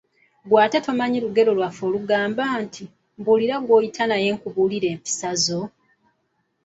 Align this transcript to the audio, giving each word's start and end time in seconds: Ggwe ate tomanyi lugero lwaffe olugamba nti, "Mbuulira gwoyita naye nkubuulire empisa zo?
Ggwe 0.45 0.57
ate 0.65 0.77
tomanyi 0.85 1.17
lugero 1.25 1.51
lwaffe 1.57 1.81
olugamba 1.89 2.43
nti, 2.63 2.83
"Mbuulira 3.19 3.55
gwoyita 3.65 4.03
naye 4.07 4.27
nkubuulire 4.35 4.87
empisa 4.95 5.29
zo? 5.43 5.61